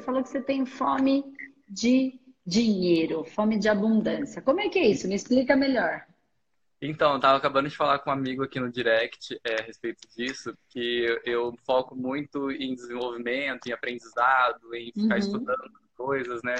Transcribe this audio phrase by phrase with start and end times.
[0.00, 1.24] você falou que você tem fome
[1.68, 4.42] de dinheiro, fome de abundância.
[4.42, 5.06] Como é que é isso?
[5.06, 6.04] Me explica melhor.
[6.82, 10.08] Então, eu tava acabando de falar com um amigo aqui no direct é, a respeito
[10.16, 15.20] disso, que eu, foco muito em desenvolvimento, em aprendizado, em ficar uhum.
[15.20, 16.54] estudando coisas, né?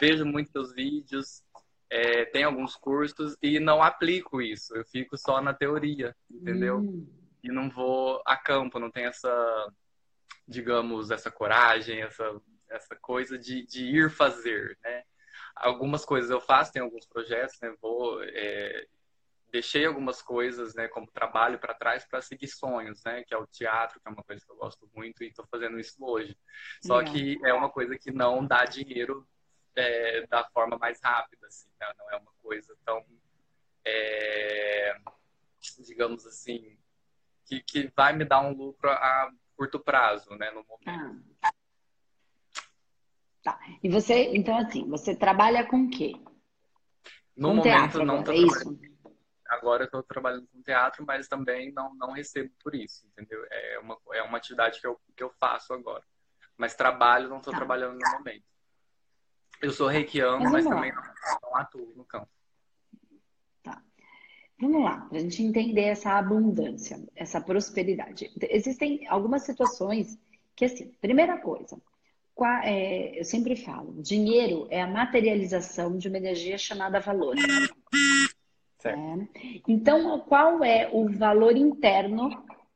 [0.00, 1.42] Vejo muitos vídeos,
[1.90, 4.76] é, tenho alguns cursos e não aplico isso.
[4.76, 6.76] Eu fico só na teoria, entendeu?
[6.76, 7.04] Uhum.
[7.42, 9.72] E não vou a campo, não tenho essa,
[10.46, 15.04] digamos, essa coragem, essa, essa coisa de, de ir fazer, né?
[15.54, 17.74] Algumas coisas eu faço, tem alguns projetos, né?
[17.80, 18.86] Vou é,
[19.50, 23.46] deixei algumas coisas, né, como trabalho para trás para seguir sonhos, né, que é o
[23.46, 26.36] teatro, que é uma coisa que eu gosto muito e estou fazendo isso hoje.
[26.82, 29.26] Só que é uma coisa que não dá dinheiro
[29.74, 31.86] é, da forma mais rápida, assim, né?
[31.98, 33.04] não é uma coisa tão,
[33.84, 34.94] é,
[35.86, 36.76] digamos assim,
[37.44, 41.24] que, que vai me dar um lucro a curto prazo, né, no momento.
[41.42, 41.52] Ah.
[43.46, 43.60] Tá.
[43.80, 46.14] E você, então assim, você trabalha com o quê?
[47.36, 48.38] No com momento teatro, não estou é.
[48.38, 48.76] Isso?
[49.48, 53.40] agora eu estou trabalhando com teatro, mas também não, não recebo por isso, entendeu?
[53.48, 56.02] É uma, é uma atividade que eu, que eu faço agora.
[56.58, 57.58] Mas trabalho, não estou tá.
[57.60, 58.42] trabalhando no momento.
[59.62, 61.02] Eu sou reikiano, mas, mas também não,
[61.40, 62.28] não, atuo no campo.
[63.62, 63.80] Tá.
[64.60, 68.28] Vamos lá, para a gente entender essa abundância, essa prosperidade.
[68.50, 70.18] Existem algumas situações
[70.56, 71.80] que, assim, primeira coisa,
[73.14, 77.34] eu sempre falo, dinheiro é a materialização de uma energia chamada valor.
[78.84, 79.62] É.
[79.66, 82.28] Então, qual é o valor interno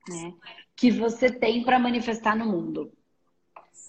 [0.08, 0.34] né,
[0.74, 2.90] que você tem para manifestar no mundo?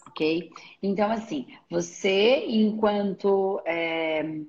[0.08, 0.52] Ok?
[0.84, 4.42] Então, assim, você, enquanto é,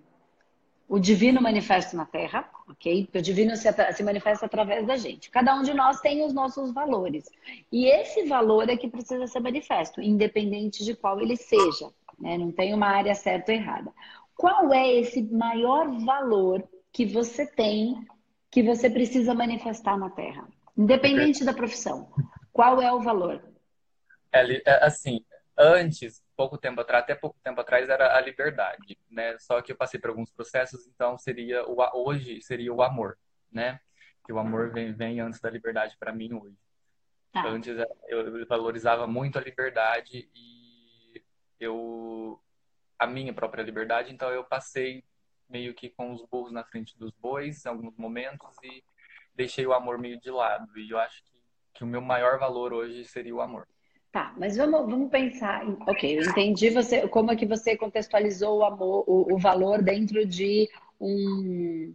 [0.92, 3.08] o divino manifesta na Terra, ok?
[3.14, 5.30] O divino se, se, manifesta através da gente.
[5.30, 7.24] Cada um de nós tem os nossos valores.
[7.72, 11.88] E esse valor é que precisa ser manifesto, independente de qual ele seja.
[12.20, 12.36] Né?
[12.36, 13.90] Não tem uma área certa ou errada.
[14.36, 16.62] Qual é esse maior valor
[16.92, 18.06] que você tem,
[18.50, 20.46] que você precisa manifestar na Terra,
[20.76, 22.12] independente da profissão.
[22.52, 23.42] Qual é o valor?
[24.30, 25.24] É, é, assim,
[25.56, 29.38] antes, pouco tempo atrás, até pouco tempo atrás era a liberdade, né?
[29.38, 33.16] Só que eu passei por alguns processos, então seria o hoje seria o amor,
[33.50, 33.78] né?
[34.26, 36.58] Que o amor vem, vem antes da liberdade para mim hoje.
[37.32, 37.46] Tá.
[37.46, 37.76] Antes
[38.08, 41.22] eu valorizava muito a liberdade e
[41.60, 42.40] eu
[42.98, 45.04] a minha própria liberdade, então eu passei
[45.48, 48.82] meio que com os burros na frente dos bois em alguns momentos e
[49.32, 50.76] deixei o amor meio de lado.
[50.76, 51.40] E eu acho que,
[51.74, 53.68] que o meu maior valor hoje seria o amor.
[54.12, 55.64] Tá, mas vamos, vamos pensar.
[55.88, 60.26] Ok, eu entendi você como é que você contextualizou o amor, o, o valor dentro
[60.26, 60.68] de
[61.00, 61.94] um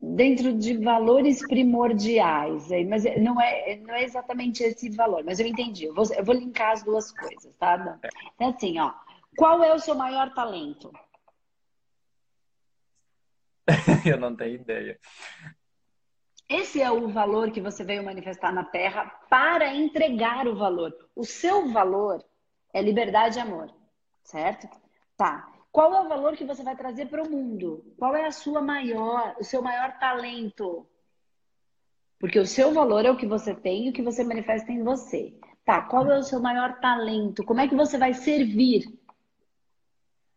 [0.00, 5.84] dentro de valores primordiais, mas não é, não é exatamente esse valor, mas eu entendi.
[5.84, 7.98] Eu vou, eu vou linkar as duas coisas, tá?
[8.34, 8.92] Então, assim, ó,
[9.36, 10.92] qual é o seu maior talento?
[14.04, 14.98] eu não tenho ideia.
[16.48, 20.94] Esse é o valor que você veio manifestar na Terra para entregar o valor.
[21.16, 22.22] O seu valor
[22.72, 23.74] é liberdade e amor,
[24.22, 24.68] certo?
[25.16, 25.48] Tá.
[25.72, 27.84] Qual é o valor que você vai trazer para o mundo?
[27.98, 30.86] Qual é a sua maior, o seu maior talento?
[32.18, 34.84] Porque o seu valor é o que você tem e o que você manifesta em
[34.84, 35.34] você.
[35.64, 37.42] Tá, qual é o seu maior talento?
[37.42, 38.84] Como é que você vai servir?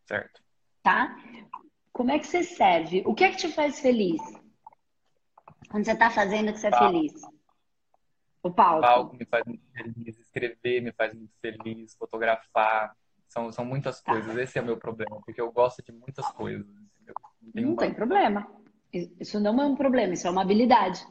[0.06, 0.41] Certo.
[0.81, 1.17] Tá?
[1.91, 3.03] Como é que você serve?
[3.06, 4.22] O que é que te faz feliz?
[5.69, 7.13] Quando você está fazendo que você é feliz?
[8.41, 8.79] O palco.
[8.79, 12.95] O palco me faz muito feliz, escrever me faz muito feliz, fotografar.
[13.28, 14.13] São, são muitas tá.
[14.13, 14.38] coisas.
[14.38, 16.66] Esse é o meu problema, porque eu gosto de muitas coisas.
[17.53, 18.50] Não, não tem problema.
[18.94, 21.05] Isso não é um problema, isso é uma habilidade.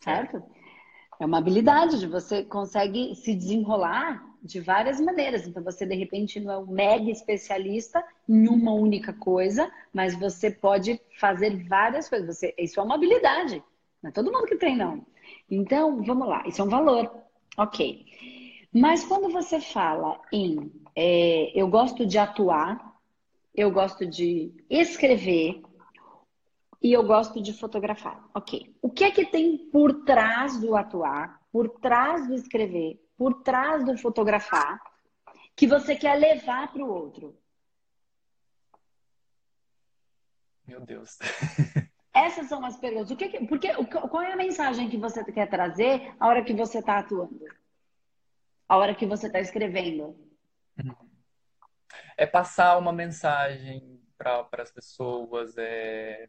[0.00, 0.42] Certo?
[1.18, 5.46] É uma habilidade de você consegue se desenrolar de várias maneiras.
[5.46, 10.50] Então, você de repente não é um mega especialista em uma única coisa, mas você
[10.50, 12.36] pode fazer várias coisas.
[12.36, 13.62] Você, isso é uma habilidade.
[14.02, 15.06] Não é todo mundo que tem, não.
[15.50, 17.10] Então, vamos lá, isso é um valor.
[17.56, 18.04] Ok.
[18.72, 22.92] Mas quando você fala em é, eu gosto de atuar,
[23.54, 25.62] eu gosto de escrever
[26.82, 28.28] e eu gosto de fotografar.
[28.34, 28.74] Ok.
[28.82, 33.84] O que é que tem por trás do atuar, por trás do escrever, por trás
[33.84, 34.80] do fotografar
[35.54, 37.40] que você quer levar para o outro?
[40.66, 41.18] Meu Deus.
[42.12, 43.12] Essas são as perguntas.
[43.12, 46.52] O que, que porque, qual é a mensagem que você quer trazer a hora que
[46.52, 47.46] você está atuando?
[48.68, 50.18] A hora que você está escrevendo?
[52.16, 56.28] É passar uma mensagem para as pessoas, é,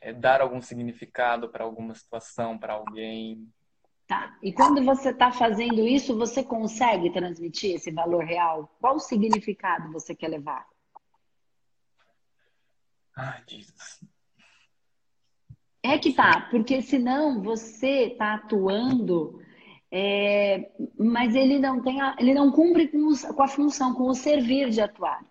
[0.00, 3.48] é, dar algum significado para alguma situação, para alguém,
[4.06, 4.38] Tá.
[4.40, 8.72] E quando você está fazendo isso, você consegue transmitir esse valor real?
[8.80, 10.64] Qual significado você quer levar?
[13.16, 14.04] Ai, Jesus.
[15.82, 19.40] É que tá, porque senão você está atuando,
[19.90, 24.04] é, mas ele não tem, a, ele não cumpre com, os, com, a função, com
[24.04, 25.24] o servir de atuar,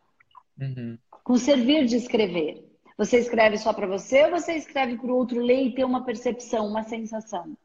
[0.60, 0.98] uhum.
[1.24, 2.66] com o servir de escrever.
[2.98, 6.06] Você escreve só para você ou você escreve para o outro ler e ter uma
[6.06, 7.56] percepção, uma sensação?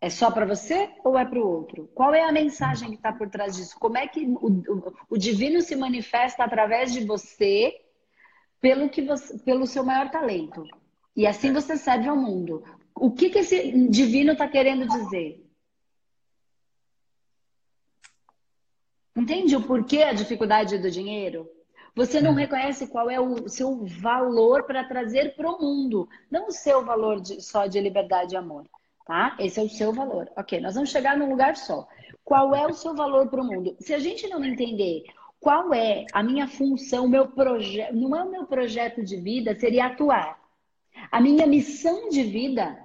[0.00, 1.88] É só para você ou é para o outro?
[1.92, 3.76] Qual é a mensagem que está por trás disso?
[3.80, 7.74] Como é que o, o, o, divino se manifesta através de você
[8.60, 10.64] pelo, que você, pelo seu maior talento?
[11.16, 12.62] E assim você serve ao mundo.
[12.94, 15.44] O que, que esse divino está querendo dizer?
[19.16, 21.50] Entende o porquê a dificuldade do dinheiro?
[21.96, 26.52] Você não reconhece qual é o seu valor para trazer para o mundo, não o
[26.52, 28.64] seu valor de, só de liberdade e amor
[29.08, 29.34] tá?
[29.40, 30.30] Esse é o seu valor.
[30.36, 31.88] Ok, nós vamos chegar num lugar só.
[32.22, 33.74] Qual é o seu valor para o mundo?
[33.80, 35.04] Se a gente não entender
[35.40, 39.86] qual é a minha função, meu projeto, não é o meu projeto de vida, seria
[39.86, 40.38] atuar.
[41.10, 42.84] A minha missão de vida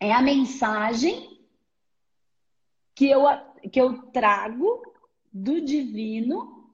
[0.00, 1.38] é a mensagem
[2.92, 3.22] que eu,
[3.70, 4.82] que eu trago
[5.32, 6.68] do divino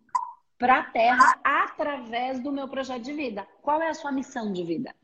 [0.57, 3.47] para a Terra através do meu projeto de vida.
[3.61, 4.95] Qual é a sua missão de vida?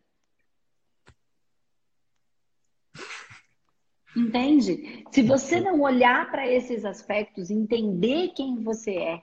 [4.17, 5.05] Entende?
[5.11, 9.23] Se você não olhar para esses aspectos, entender quem você é,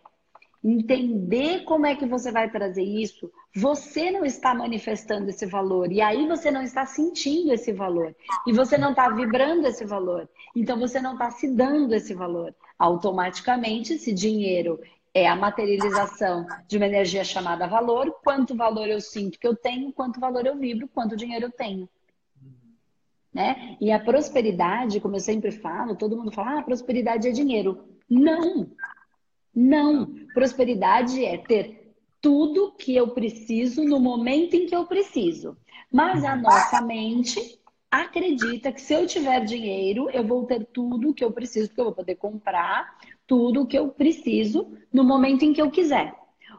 [0.64, 6.02] entender como é que você vai trazer isso, você não está manifestando esse valor e
[6.02, 10.28] aí você não está sentindo esse valor e você não está vibrando esse valor.
[10.56, 12.54] Então você não está se dando esse valor.
[12.80, 14.80] Automaticamente, esse dinheiro
[15.14, 18.12] é a materialização de uma energia chamada valor.
[18.24, 21.90] Quanto valor eu sinto que eu tenho, quanto valor eu vibro, quanto dinheiro eu tenho.
[23.38, 23.78] Né?
[23.80, 27.84] E a prosperidade, como eu sempre falo, todo mundo fala, ah, prosperidade é dinheiro.
[28.10, 28.72] Não!
[29.54, 30.08] Não!
[30.34, 35.56] Prosperidade é ter tudo que eu preciso no momento em que eu preciso.
[35.92, 37.60] Mas a nossa mente
[37.92, 41.86] acredita que se eu tiver dinheiro, eu vou ter tudo que eu preciso, porque eu
[41.86, 42.98] vou poder comprar
[43.28, 46.12] tudo que eu preciso no momento em que eu quiser.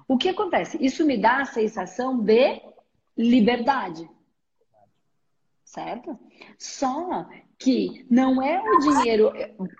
[0.06, 0.78] O que acontece?
[0.80, 2.62] Isso me dá a sensação de
[3.16, 4.08] liberdade
[5.68, 6.18] certo?
[6.58, 7.26] Só
[7.58, 9.32] que não é o dinheiro.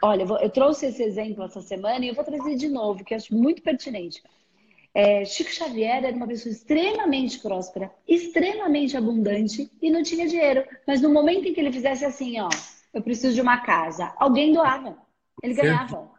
[0.02, 3.16] Olha, eu trouxe esse exemplo essa semana e eu vou trazer de novo, que eu
[3.16, 4.22] acho muito pertinente.
[4.94, 10.64] É, Chico Xavier era uma pessoa extremamente próspera, extremamente abundante e não tinha dinheiro.
[10.86, 12.48] Mas no momento em que ele fizesse assim, ó,
[12.92, 14.96] eu preciso de uma casa, alguém doava,
[15.42, 16.10] ele ganhava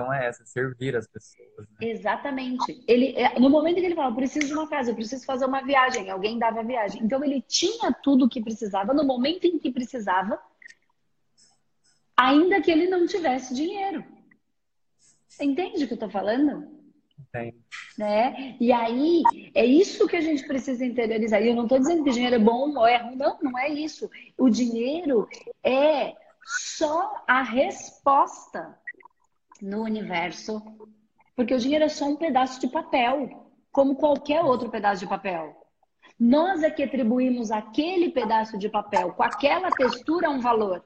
[0.00, 1.48] questão é essa, servir as pessoas.
[1.58, 1.88] Né?
[1.88, 2.82] Exatamente.
[2.86, 5.62] Ele, é, no momento que ele falava, preciso de uma casa, eu preciso fazer uma
[5.62, 7.02] viagem, alguém dava a viagem.
[7.02, 10.40] Então ele tinha tudo o que precisava no momento em que precisava,
[12.16, 14.04] ainda que ele não tivesse dinheiro.
[15.40, 16.68] Entende o que eu estou falando?
[17.18, 17.56] Entendo.
[17.96, 18.56] Né?
[18.60, 19.22] E aí,
[19.54, 21.42] é isso que a gente precisa interiorizar.
[21.42, 23.68] E eu não estou dizendo que dinheiro é bom ou é ruim, não, não é
[23.68, 24.10] isso.
[24.36, 25.28] O dinheiro
[25.62, 26.14] é
[26.44, 28.76] só a resposta
[29.60, 30.62] no universo,
[31.36, 35.56] porque o dinheiro é só um pedaço de papel, como qualquer outro pedaço de papel.
[36.18, 40.84] Nós é que atribuímos aquele pedaço de papel com aquela textura um valor.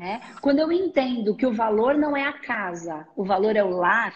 [0.00, 0.20] É?
[0.40, 4.14] Quando eu entendo que o valor não é a casa, o valor é o lar,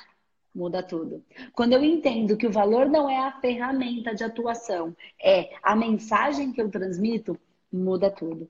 [0.54, 1.22] muda tudo.
[1.52, 6.52] Quando eu entendo que o valor não é a ferramenta de atuação, é a mensagem
[6.52, 7.38] que eu transmito,
[7.72, 8.48] muda tudo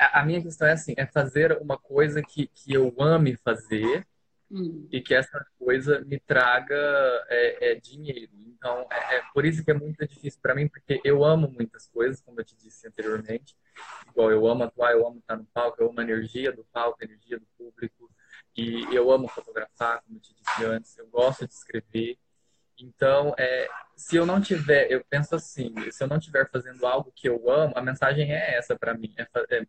[0.00, 4.06] a minha questão é assim, é fazer uma coisa que, que eu ame fazer
[4.50, 4.88] hum.
[4.90, 6.76] e que essa coisa me traga
[7.28, 8.32] é, é, dinheiro.
[8.60, 11.86] Então, é, é, por isso que é muito difícil para mim, porque eu amo muitas
[11.88, 13.56] coisas, como eu te disse anteriormente.
[14.08, 16.98] Igual eu amo atuar, eu amo estar no palco, eu amo a energia do palco,
[17.00, 18.10] a energia do público.
[18.56, 22.18] E eu amo fotografar, como eu te disse antes, eu gosto de escrever.
[22.78, 27.12] Então, é, se eu não tiver, eu penso assim, se eu não estiver fazendo algo
[27.14, 29.66] que eu amo, a mensagem é essa para mim, é, é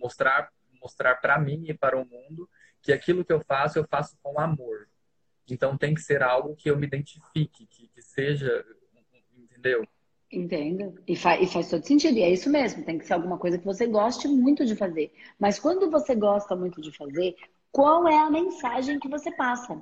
[0.00, 2.48] mostrar mostrar para mim e para o mundo
[2.82, 4.88] que aquilo que eu faço eu faço com amor.
[5.48, 8.64] Então tem que ser algo que eu me identifique, que, que seja,
[9.36, 9.86] entendeu?
[10.32, 10.94] Entendo.
[11.06, 12.16] E, fa e faz todo sentido.
[12.16, 12.84] E é isso mesmo.
[12.84, 15.12] Tem que ser alguma coisa que você goste muito de fazer.
[15.38, 17.34] Mas quando você gosta muito de fazer,
[17.72, 19.80] qual é a mensagem que você passa?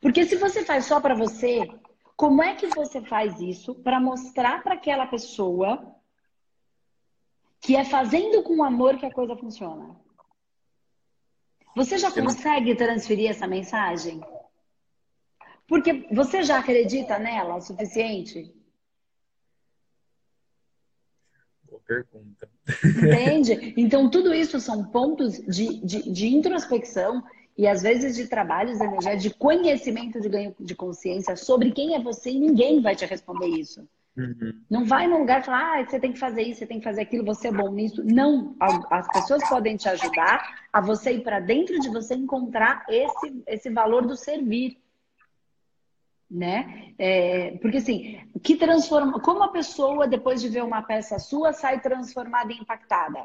[0.00, 1.68] Porque se você faz só para você,
[2.16, 5.94] como é que você faz isso para mostrar para aquela pessoa
[7.60, 9.96] que é fazendo com amor que a coisa funciona.
[11.76, 14.20] Você já consegue transferir essa mensagem?
[15.66, 18.54] Porque você já acredita nela o suficiente?
[21.88, 22.48] pergunta.
[22.84, 23.74] Entende?
[23.78, 27.24] Então, tudo isso são pontos de, de, de introspecção
[27.56, 32.00] e às vezes de trabalhos energéticos, de conhecimento de ganho de consciência sobre quem é
[32.00, 33.88] você e ninguém vai te responder isso.
[34.18, 34.64] Uhum.
[34.68, 36.84] Não vai num lugar e falar, ah, você tem que fazer isso, você tem que
[36.84, 38.02] fazer aquilo, você é bom nisso.
[38.04, 38.56] Não,
[38.90, 43.70] as pessoas podem te ajudar a você ir para dentro de você encontrar esse, esse
[43.70, 44.76] valor do servir.
[46.28, 46.94] Né?
[46.98, 51.80] É, porque assim, que transforma, como a pessoa depois de ver uma peça sua sai
[51.80, 53.24] transformada e impactada?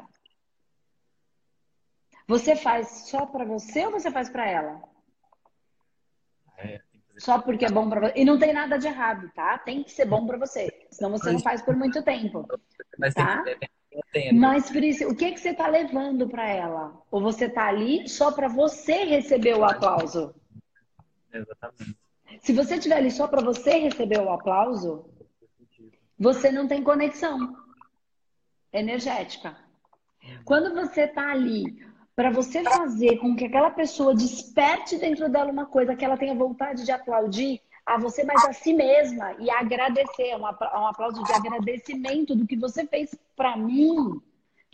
[2.26, 4.82] Você faz só para você ou você faz para ela?
[6.56, 6.80] É,
[7.18, 8.12] só porque é bom para você.
[8.16, 9.58] E não tem nada de errado, tá?
[9.58, 10.86] Tem que ser bom para você.
[10.90, 12.46] Senão você não faz por muito tempo.
[12.98, 13.42] Mas tá?
[13.42, 13.70] tem, tem,
[14.12, 17.00] tem, Mas por isso, o que, que você está levando para ela?
[17.10, 20.34] Ou você está ali só para você receber o aplauso?
[21.32, 21.96] Exatamente.
[22.40, 25.08] Se você estiver ali só para você receber o aplauso,
[26.18, 27.56] você não tem conexão
[28.72, 29.56] energética.
[30.44, 31.64] Quando você está ali
[32.16, 36.34] para você fazer com que aquela pessoa desperte dentro dela uma coisa que ela tenha
[36.34, 41.32] vontade de aplaudir a você, mas a si mesma e agradecer, é um aplauso de
[41.32, 44.20] agradecimento do que você fez para mim,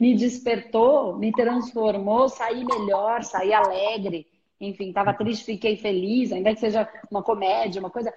[0.01, 4.27] me despertou, me transformou, saí melhor, saí alegre,
[4.61, 8.13] enfim, estava triste, fiquei feliz, ainda que seja uma comédia, uma coisa.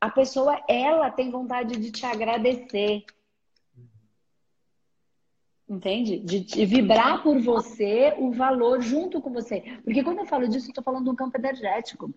[0.00, 3.04] A pessoa, ela tem vontade de te agradecer.
[5.68, 6.18] Entende?
[6.20, 9.60] De, de, vibrar por você o valor junto com você.
[9.84, 12.12] Porque quando eu falo disso, eu estou falando de um campo energético.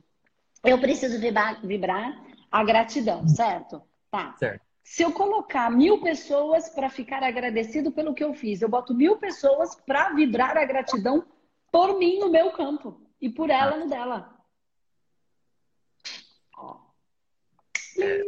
[0.64, 3.82] Eu preciso vibrar, vibrar a gratidão, certo?
[4.10, 4.36] Tá.
[4.38, 4.62] Certo.
[4.84, 9.18] Se eu colocar mil pessoas para ficar agradecido pelo que eu fiz, eu boto mil
[9.18, 11.26] pessoas para vibrar a gratidão
[11.72, 14.38] por mim no meu campo e por ela no dela.
[18.00, 18.22] É,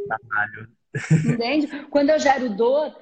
[1.27, 1.85] Entende?
[1.89, 2.95] Quando eu gero dor,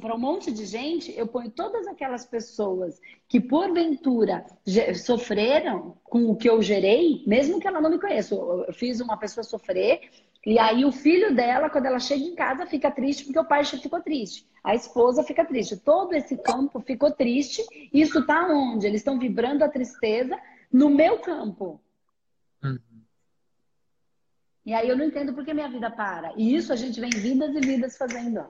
[0.00, 4.46] para um monte de gente, eu ponho todas aquelas pessoas que, porventura,
[5.04, 8.34] sofreram com o que eu gerei, mesmo que ela não me conheça.
[8.34, 10.10] Eu fiz uma pessoa sofrer,
[10.46, 13.64] e aí o filho dela, quando ela chega em casa, fica triste porque o pai
[13.64, 14.46] ficou triste.
[14.62, 15.76] A esposa fica triste.
[15.76, 17.62] Todo esse campo ficou triste.
[17.92, 18.86] Isso está onde?
[18.86, 20.38] Eles estão vibrando a tristeza
[20.72, 21.80] no meu campo.
[22.62, 22.78] Uhum.
[24.64, 26.32] E aí eu não entendo por que minha vida para.
[26.36, 28.44] E isso a gente vem vidas e vidas fazendo.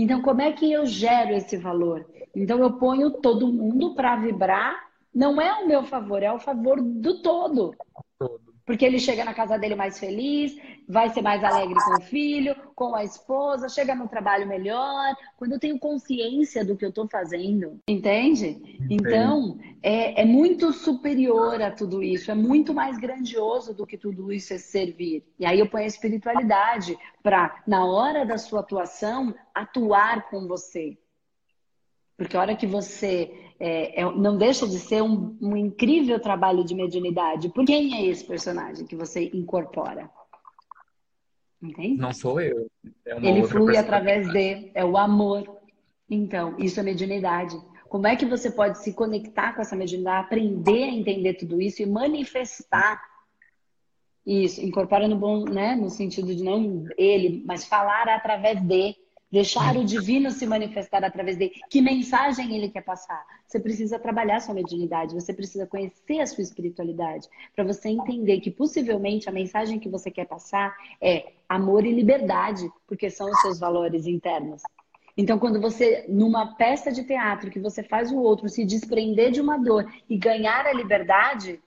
[0.00, 2.08] Então, como é que eu gero esse valor?
[2.32, 4.88] Então, eu ponho todo mundo para vibrar.
[5.12, 7.74] Não é o meu favor, é o favor do todo.
[8.16, 8.47] todo.
[8.68, 10.54] Porque ele chega na casa dele mais feliz,
[10.86, 15.16] vai ser mais alegre com o filho, com a esposa, chega no trabalho melhor.
[15.38, 18.78] Quando eu tenho consciência do que eu estou fazendo, entende?
[18.90, 24.30] Então, é, é, muito superior a tudo isso, é muito mais grandioso do que tudo
[24.30, 25.24] isso é servir.
[25.38, 30.98] E aí eu ponho a espiritualidade para, na hora da sua atuação, atuar com você.
[32.18, 36.64] Porque a hora que você é, é, não deixa de ser um, um, incrível trabalho
[36.64, 37.48] de mediunidade.
[37.48, 40.08] Por quem é esse personagem que você incorpora?
[41.60, 42.00] Entende?
[42.00, 42.70] Não sou eu.
[43.04, 45.58] É Ele flui através de, é o amor.
[46.08, 47.60] Então, isso é mediunidade.
[47.88, 51.82] Como é que você pode se conectar com essa mediunidade, aprender a entender tudo isso
[51.82, 53.02] e manifestar
[54.24, 54.64] isso?
[54.64, 55.74] Incorpora no bom, né?
[55.74, 58.94] No sentido de não ele, mas falar através de
[59.30, 61.52] Deixar o divino se manifestar através dele.
[61.68, 63.22] Que mensagem ele quer passar?
[63.46, 68.50] Você precisa trabalhar sua mediunidade, você precisa conhecer a sua espiritualidade, para você entender que
[68.50, 73.58] possivelmente a mensagem que você quer passar é amor e liberdade, porque são os seus
[73.58, 74.62] valores internos.
[75.14, 79.40] Então, quando você, numa peça de teatro, que você faz o outro se desprender de
[79.40, 81.60] uma dor e ganhar a liberdade,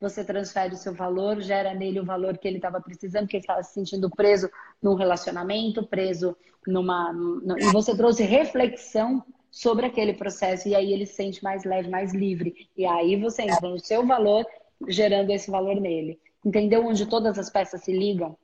[0.00, 3.42] você transfere o seu valor, gera nele o valor que ele estava precisando, que ele
[3.42, 4.48] estava se sentindo preso
[4.80, 6.36] num relacionamento, preso
[6.66, 7.12] numa.
[7.12, 11.88] numa e você trouxe reflexão sobre aquele processo, e aí ele se sente mais leve,
[11.88, 12.68] mais livre.
[12.76, 14.46] E aí você entra no seu valor,
[14.86, 16.20] gerando esse valor nele.
[16.44, 18.36] Entendeu onde todas as peças se ligam?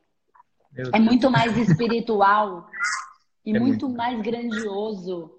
[0.92, 2.68] É muito mais espiritual
[3.46, 5.30] e é muito, muito mais grandioso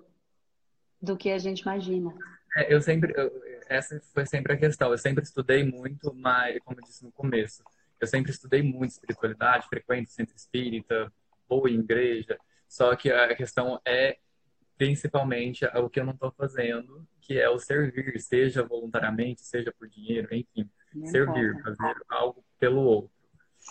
[1.01, 2.13] do que a gente imagina.
[2.55, 3.13] É, eu sempre.
[3.17, 3.31] Eu
[3.67, 4.91] essa foi sempre a questão.
[4.91, 7.63] Eu sempre estudei muito, mas, como eu disse no começo,
[8.00, 11.12] eu sempre estudei muito espiritualidade, frequente centro espírita,
[11.48, 12.38] boa em igreja.
[12.67, 14.17] Só que a questão é
[14.77, 19.88] principalmente o que eu não estou fazendo, que é o servir, seja voluntariamente, seja por
[19.88, 23.14] dinheiro, enfim, não servir, fazer algo pelo outro.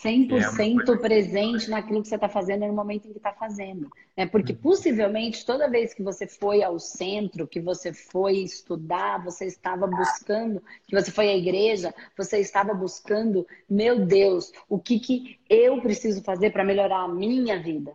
[0.02, 3.88] 100% é presente naquilo que você está fazendo no momento em que está fazendo.
[4.16, 4.26] Né?
[4.26, 9.86] Porque possivelmente toda vez que você foi ao centro, que você foi estudar, você estava
[9.86, 15.80] buscando, que você foi à igreja, você estava buscando, meu Deus, o que, que eu
[15.80, 17.92] preciso fazer para melhorar a minha vida?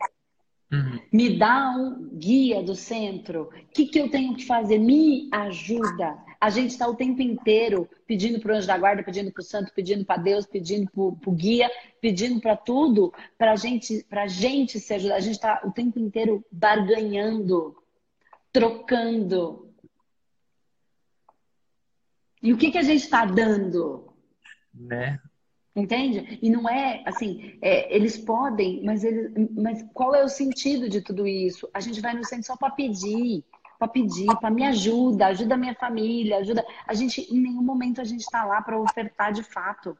[0.71, 0.99] Uhum.
[1.11, 3.49] Me dá um guia do centro.
[3.51, 4.77] O que, que eu tenho que fazer?
[4.77, 6.17] Me ajuda.
[6.41, 9.43] A gente está o tempo inteiro pedindo para o anjo da guarda, pedindo para o
[9.43, 11.69] santo, pedindo para Deus, pedindo para o guia,
[11.99, 15.15] pedindo para tudo, para gente, a gente se ajudar.
[15.15, 17.75] A gente está o tempo inteiro barganhando,
[18.53, 19.69] trocando.
[22.41, 24.13] E o que, que a gente está dando?
[24.73, 25.19] Né?
[25.75, 26.39] Entende?
[26.41, 31.01] E não é assim, é, eles podem, mas, eles, mas qual é o sentido de
[31.01, 31.69] tudo isso?
[31.73, 33.43] A gente vai no centro só para pedir,
[33.79, 36.65] para pedir, para me ajuda, ajuda a minha família, ajuda.
[36.85, 39.97] A gente, em nenhum momento a gente está lá para ofertar de fato.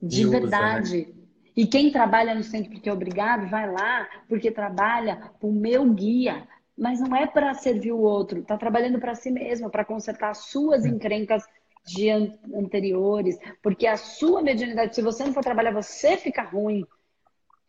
[0.00, 1.06] De usa, verdade.
[1.06, 1.22] Né?
[1.54, 6.48] E quem trabalha no centro porque é obrigado, vai lá porque trabalha o meu guia.
[6.76, 10.84] Mas não é para servir o outro, está trabalhando para si mesmo, para consertar suas
[10.84, 11.44] encrencas
[11.84, 16.84] de an anteriores, porque a sua mediunidade, se você não for trabalhar, você fica ruim.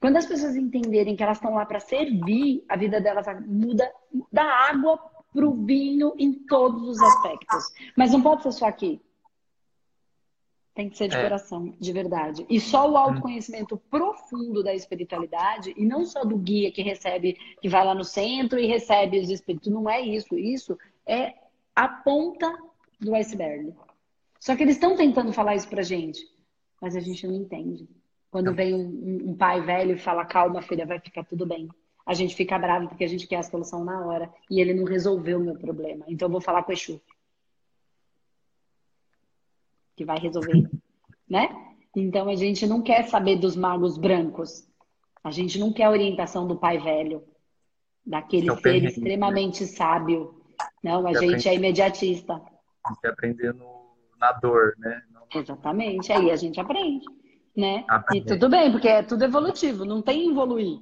[0.04, 3.90] Quando as pessoas entenderem que elas estão lá para servir, a vida delas muda
[4.30, 4.98] da água
[5.34, 7.72] para o vinho em todos os aspectos.
[7.96, 9.02] Mas não pode ser só aqui.
[10.76, 11.24] Tem que ser de é.
[11.24, 12.46] coração, de verdade.
[12.50, 17.70] E só o autoconhecimento profundo da espiritualidade, e não só do guia que recebe, que
[17.70, 19.72] vai lá no centro e recebe os espíritos.
[19.72, 20.38] Não é isso.
[20.38, 21.34] Isso é
[21.74, 22.54] a ponta
[23.00, 23.74] do iceberg.
[24.38, 26.30] Só que eles estão tentando falar isso pra gente,
[26.82, 27.88] mas a gente não entende.
[28.34, 31.70] Quando vem um, um, pai velho e fala, calma, filha, vai ficar tudo bem.
[32.04, 34.86] A gente fica bravo porque a gente quer a solução na hora e ele não
[34.86, 36.04] resolveu o meu problema.
[36.08, 37.00] Então eu vou falar com o Exu.
[39.96, 40.68] Que vai resolver,
[41.30, 41.48] né?
[41.96, 44.68] Então a gente não quer saber dos magos brancos.
[45.24, 47.24] A gente não quer a orientação do pai velho,
[48.04, 50.42] daquele é ser extremamente sábio.
[50.84, 52.42] Não, a gente é imediatista.
[52.84, 55.04] A gente aprender no na dor, né?
[55.12, 55.28] Não...
[55.40, 57.06] Exatamente, aí a gente aprende,
[57.56, 57.84] né?
[57.88, 58.26] Aprende.
[58.26, 60.80] E tudo bem, porque é tudo evolutivo, não tem evoluir.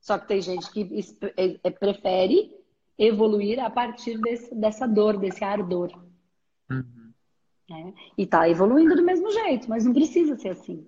[0.00, 0.88] Só que tem gente que
[1.36, 2.50] é, é, prefere
[2.98, 5.90] evoluir a partir desse, dessa dor, desse ardor.
[6.70, 7.12] Uhum.
[7.68, 7.94] Né?
[8.18, 10.86] E tá evoluindo do mesmo jeito, mas não precisa ser assim.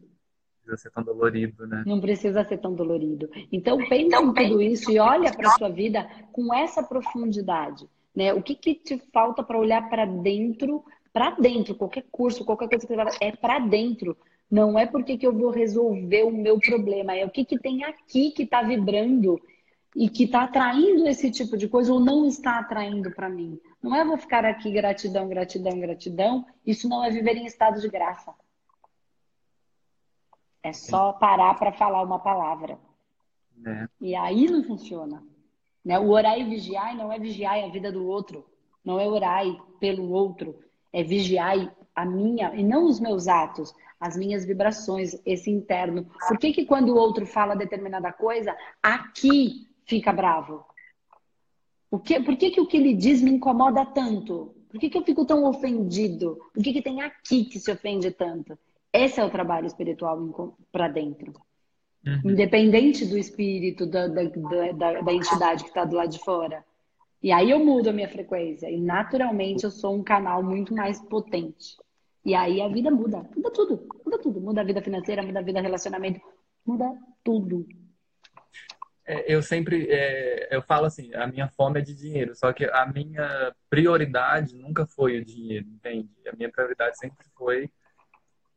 [0.67, 1.85] Não precisa ser tão dolorido, né?
[1.87, 3.31] Não precisa ser tão dolorido.
[3.53, 7.89] Então então, em tudo isso e olha para sua vida com essa profundidade.
[8.15, 8.33] Né?
[8.33, 12.85] O que, que te falta para olhar para dentro para dentro, qualquer curso, qualquer coisa
[12.85, 14.17] que você vai é para dentro.
[14.51, 17.85] Não é porque que eu vou resolver o meu problema, é o que, que tem
[17.85, 19.41] aqui que está vibrando
[19.97, 23.61] e que está atraindo esse tipo de coisa ou não está atraindo para mim.
[23.83, 26.47] Não é vou ficar aqui gratidão, gratidão, gratidão.
[26.67, 28.35] Isso não é viver em estado de graça.
[30.63, 32.79] É só parar para falar uma palavra.
[33.67, 33.89] É.
[34.01, 35.23] E aí não funciona.
[35.85, 35.99] Né?
[35.99, 38.47] O orar e vigiar não é vigiar a vida do outro.
[38.85, 39.45] Não é orar
[39.79, 40.59] pelo outro
[40.95, 43.75] é vigiar a minha, e não os meus atos,
[44.05, 46.07] as minhas vibrações, esse interno.
[46.29, 50.63] Por que, que quando o outro fala determinada coisa, aqui fica bravo?
[51.91, 54.55] O que, por que, que o que ele diz me incomoda tanto?
[54.69, 56.39] Por que, que eu fico tão ofendido?
[56.53, 58.59] Por que, que tem aqui que se ofende tanto?
[58.93, 61.33] Esse é o trabalho espiritual para dentro.
[62.07, 62.33] Uhum.
[62.33, 66.63] Independente do espírito, da, da, da, da entidade que está do lado de fora.
[67.23, 68.71] E aí eu mudo a minha frequência.
[68.71, 71.77] E naturalmente eu sou um canal muito mais potente.
[72.25, 73.29] E aí a vida muda.
[73.37, 73.87] Muda tudo.
[74.05, 74.41] Muda tudo.
[74.41, 76.21] Muda a vida financeira, muda a vida relacionamento.
[76.65, 76.91] Muda
[77.23, 77.67] tudo.
[79.07, 82.65] É, eu sempre é, eu falo assim, a minha fome é de dinheiro, só que
[82.65, 86.09] a minha prioridade nunca foi o dinheiro, entende?
[86.27, 87.71] A minha prioridade sempre foi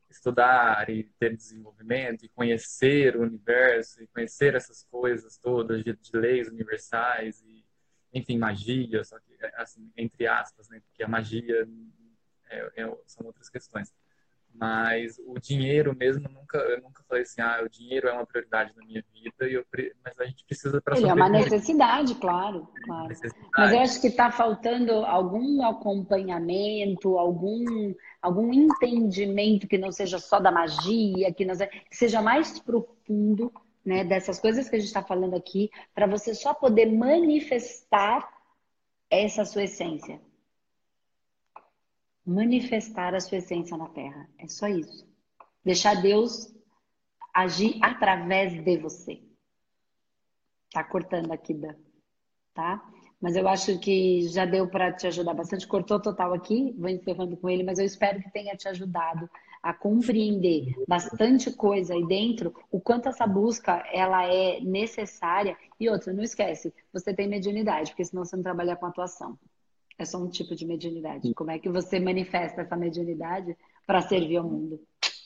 [0.09, 6.17] estudar e ter desenvolvimento e conhecer o universo e conhecer essas coisas todas de, de
[6.17, 7.65] leis universais e
[8.13, 10.81] enfim, magia, só que, é, assim, entre aspas, né?
[10.87, 11.67] Porque a magia
[12.49, 13.91] é, é, são outras questões.
[14.59, 18.73] Mas o dinheiro mesmo, nunca, eu nunca falei assim, ah, o dinheiro é uma prioridade
[18.75, 19.63] na minha vida, e eu,
[20.03, 23.07] mas a gente precisa para Ele é uma necessidade, claro, claro.
[23.07, 23.51] Necessidade.
[23.55, 30.39] Mas eu acho que está faltando algum acompanhamento, algum, algum entendimento que não seja só
[30.39, 33.53] da magia, que, não seja, que seja mais profundo
[33.85, 38.27] né, dessas coisas que a gente está falando aqui, para você só poder manifestar
[39.09, 40.19] essa sua essência.
[42.27, 44.29] Manifestar a sua essência na Terra.
[44.37, 45.07] É só isso.
[45.63, 46.53] Deixar Deus
[47.33, 49.21] agir através de você.
[50.73, 51.75] Tá cortando aqui, Dan.
[52.53, 52.83] Tá?
[53.21, 55.65] Mas eu acho que já deu para te ajudar bastante.
[55.65, 59.29] Cortou total aqui, vou encerrando com ele, mas eu espero que tenha te ajudado
[59.63, 65.57] a compreender bastante coisa aí dentro, o quanto essa busca ela é necessária.
[65.79, 69.39] E outra, não esquece, você tem mediunidade, porque senão você não trabalha com atuação.
[69.97, 71.33] É só um tipo de mediunidade.
[71.33, 74.79] Como é que você manifesta essa mediunidade para servir ao mundo?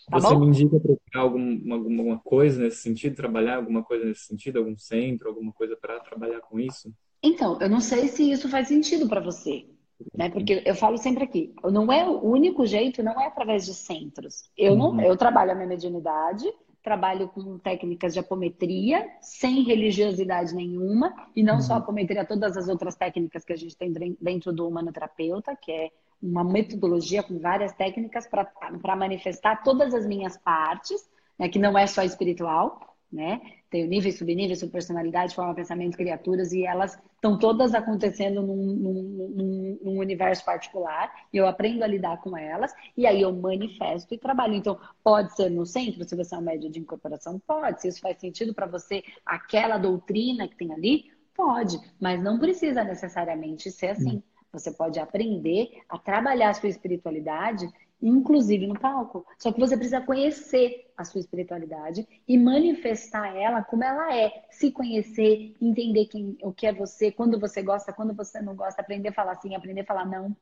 [0.09, 0.39] Tá Você bom?
[0.41, 5.29] me indica procurar alguma, alguma coisa nesse sentido, trabalhar alguma coisa nesse sentido, algum centro,
[5.29, 6.91] alguma coisa para trabalhar com isso?
[7.23, 9.65] Então, eu não sei se isso faz sentido para você,
[10.13, 10.29] né?
[10.29, 14.49] Porque eu falo sempre aqui, não é o único jeito, não é através de centros.
[14.57, 15.01] Eu não, uhum.
[15.01, 16.45] eu trabalho a minha mediunidade,
[16.83, 21.61] trabalho com técnicas de apometria, sem religiosidade nenhuma, e não uhum.
[21.61, 25.91] só apometria, todas as outras técnicas que a gente tem dentro do humanoterapeuta, que é
[26.21, 31.87] uma metodologia com várias técnicas para manifestar todas as minhas partes, né, que não é
[31.87, 33.41] só espiritual, né?
[33.71, 39.79] Tem o nível, subnível, subpersonalidade, forma, pensamento, criaturas, e elas estão todas acontecendo num, num,
[39.81, 44.17] num, universo particular, e eu aprendo a lidar com elas, e aí eu manifesto e
[44.17, 44.55] trabalho.
[44.55, 47.81] Então, pode ser no centro, se você é um médio de incorporação, pode.
[47.81, 52.83] Se isso faz sentido para você, aquela doutrina que tem ali, pode, mas não precisa
[52.83, 54.21] necessariamente ser assim.
[54.51, 57.69] Você pode aprender a trabalhar a sua espiritualidade,
[58.01, 59.25] inclusive no palco.
[59.37, 64.45] Só que você precisa conhecer a sua espiritualidade e manifestar ela como ela é.
[64.49, 68.81] Se conhecer, entender quem, o que é você, quando você gosta, quando você não gosta,
[68.81, 70.35] aprender a falar sim, aprender a falar não.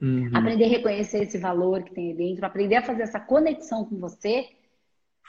[0.00, 0.30] Uhum.
[0.32, 3.96] Aprender a reconhecer esse valor que tem aí dentro, aprender a fazer essa conexão com
[3.98, 4.48] você,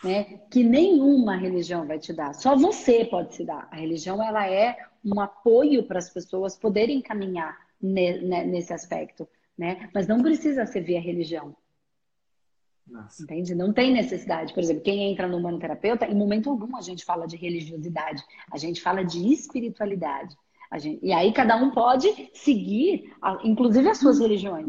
[0.03, 0.41] né?
[0.49, 2.33] Que nenhuma religião vai te dar.
[2.33, 3.67] Só você pode se dar.
[3.71, 9.27] A religião ela é um apoio para as pessoas poderem caminhar nesse aspecto,
[9.59, 9.89] né?
[9.93, 11.53] Mas não precisa ser via religião.
[12.87, 13.21] Nossa.
[13.21, 13.53] Entende?
[13.53, 14.53] Não tem necessidade.
[14.53, 18.57] Por exemplo, quem entra no humanoterapeuta, em momento algum a gente fala de religiosidade, a
[18.57, 20.33] gente fala de espiritualidade.
[20.77, 24.67] Gente, e aí cada um pode seguir, inclusive as suas religiões.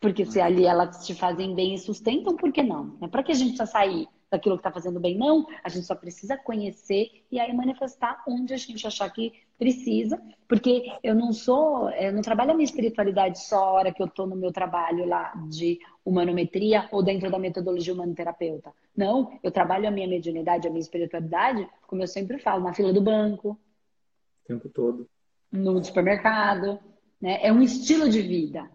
[0.00, 2.98] Porque se ali elas te fazem bem e sustentam, por que não?
[3.00, 5.46] É para que a gente precisa sair daquilo que está fazendo bem, não.
[5.62, 10.90] A gente só precisa conhecer e aí manifestar onde a gente achar que precisa, porque
[11.04, 14.26] eu não sou, eu não trabalho a minha espiritualidade só a hora que eu estou
[14.26, 18.72] no meu trabalho lá de humanometria ou dentro da metodologia humanoterapeuta.
[18.96, 22.92] Não, eu trabalho a minha mediunidade, a minha espiritualidade, como eu sempre falo, na fila
[22.92, 23.50] do banco.
[23.50, 25.06] O tempo todo.
[25.52, 26.80] No supermercado.
[27.20, 27.38] Né?
[27.42, 28.68] É um estilo de vida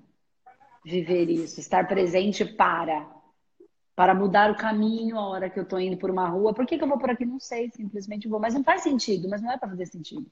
[0.85, 3.16] viver isso, estar presente para
[3.97, 6.53] para mudar o caminho a hora que eu estou indo por uma rua.
[6.53, 7.25] Por que, que eu vou por aqui?
[7.25, 8.39] Não sei, simplesmente vou.
[8.39, 10.27] Mas não faz sentido, mas não é para fazer sentido.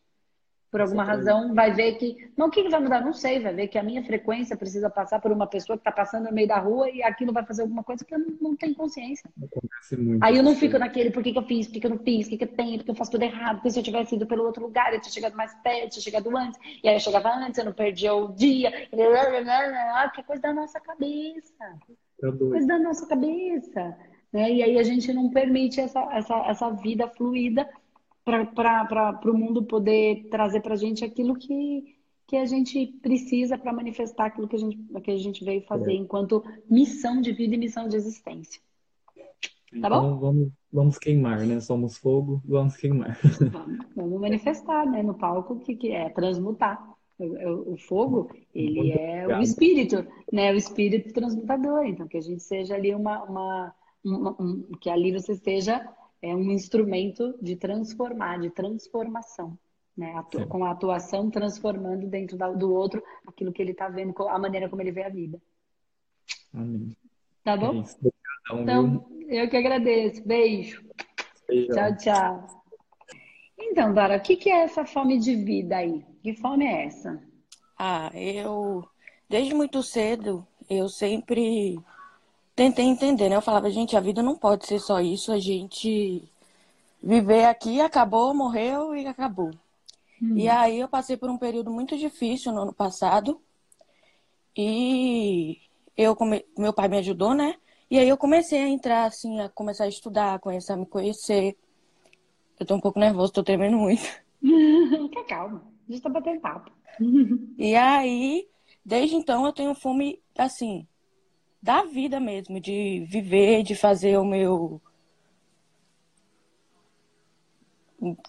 [0.70, 2.32] Por alguma razão, vai ver que.
[2.38, 3.02] Não, o que, que vai mudar?
[3.02, 3.40] Não sei.
[3.40, 6.32] Vai ver que a minha frequência precisa passar por uma pessoa que está passando no
[6.32, 9.28] meio da rua e aquilo vai fazer alguma coisa que eu não, não tenho consciência.
[10.22, 11.98] Aí eu não fico naquele por que, que eu fiz, por que, que eu não
[11.98, 14.16] fiz, o que, que eu tenho, porque eu faço tudo errado, porque se eu tivesse
[14.16, 16.96] ido pelo outro lugar, eu tinha chegado mais perto, eu tinha chegado antes, e aí
[16.96, 18.72] eu chegava antes, eu não perdia o dia.
[20.14, 21.80] Que coisa da nossa cabeça.
[22.20, 23.98] Tá coisa da nossa cabeça.
[24.32, 24.54] Né?
[24.54, 27.68] E aí a gente não permite essa, essa, essa vida fluida
[28.24, 31.96] para o mundo poder trazer para a gente aquilo que,
[32.28, 35.92] que a gente precisa para manifestar aquilo que a gente, que a gente veio fazer
[35.92, 35.96] é.
[35.96, 38.62] enquanto missão de vida e missão de existência.
[39.82, 39.98] Tá bom?
[39.98, 41.60] Então, vamos, vamos queimar, né?
[41.60, 43.20] Somos fogo, vamos queimar.
[43.52, 45.04] Vamos, vamos manifestar, né?
[45.04, 46.95] No palco, que, que é transmutar.
[47.18, 50.52] O, o fogo, ele é o espírito, né?
[50.52, 51.86] O espírito transmutador.
[51.86, 55.88] Então, que a gente seja ali uma, uma, uma um, que ali você seja
[56.22, 59.58] é um instrumento de transformar, de transformação.
[59.96, 60.14] Né?
[60.16, 64.38] Atu com a atuação transformando dentro da, do outro aquilo que ele está vendo, a
[64.38, 65.42] maneira como ele vê a vida.
[66.54, 66.96] Amém.
[67.44, 67.82] Tá bom?
[67.82, 70.26] É então, eu que agradeço.
[70.28, 70.84] Beijo.
[71.48, 72.64] Tchau, tchau.
[73.58, 76.04] Então, Dora, o que, que é essa fome de vida aí?
[76.26, 77.22] Que fome é essa?
[77.78, 78.84] Ah, eu,
[79.30, 81.80] desde muito cedo, eu sempre
[82.56, 83.36] tentei entender, né?
[83.36, 86.28] Eu falava, gente, a vida não pode ser só isso, a gente
[87.00, 89.52] viver aqui, acabou, morreu e acabou.
[90.20, 90.36] Hum.
[90.36, 93.40] E aí eu passei por um período muito difícil no ano passado.
[94.58, 95.60] E
[95.96, 96.44] eu come...
[96.58, 97.54] meu pai me ajudou, né?
[97.88, 100.88] E aí eu comecei a entrar assim, a começar a estudar, a começar a me
[100.88, 101.56] conhecer.
[102.60, 104.02] Eu tô um pouco nervoso, tô tremendo muito.
[104.42, 106.72] Fica calma, a gente tá batendo papo.
[107.58, 108.48] e aí,
[108.84, 110.88] desde então eu tenho fome, assim,
[111.62, 114.82] da vida mesmo, de viver, de fazer o meu.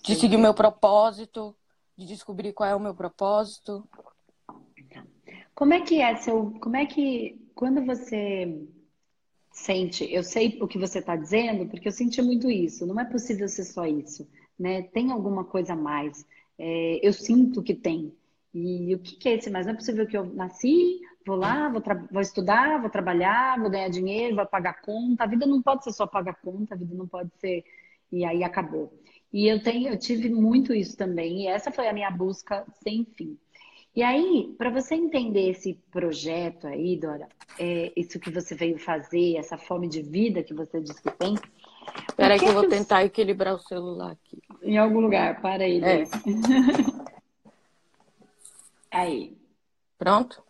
[0.03, 1.55] de seguir o meu propósito,
[1.97, 3.87] de descobrir qual é o meu propósito.
[5.55, 6.51] Como é que é seu.
[6.61, 7.41] Como é que.
[7.55, 8.67] Quando você
[9.51, 12.87] sente, eu sei o que você está dizendo, porque eu senti muito isso.
[12.87, 14.83] Não é possível ser só isso, né?
[14.83, 16.27] Tem alguma coisa a mais.
[16.59, 18.15] É, eu sinto que tem.
[18.55, 19.67] E o que, que é esse mais?
[19.67, 23.89] Não é possível que eu nasci, Vou lá, vou, vou, estudar, vou trabalhar, vou ganhar
[23.89, 25.25] dinheiro, vou pagar conta.
[25.25, 27.65] A vida não pode ser só pagar conta, a vida não pode ser.
[28.13, 28.93] E aí acabou.
[29.33, 31.43] E eu tenho, eu tive muito isso também.
[31.43, 33.37] E essa foi a minha busca sem fim.
[33.93, 39.37] E aí, para você entender esse projeto aí, Dora, é, isso que você veio fazer,
[39.37, 41.35] essa fome de vida que você disse que tem.
[42.09, 44.41] Espera que, que eu vou tentar equilibrar o celular aqui.
[44.63, 45.83] Em algum lugar, para aí.
[45.83, 46.05] É.
[48.91, 49.37] aí.
[49.99, 50.43] Pronto?